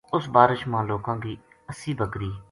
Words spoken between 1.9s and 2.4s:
بکری